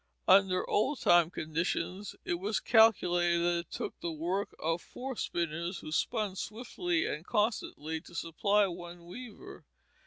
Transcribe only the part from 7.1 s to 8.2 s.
constantly, to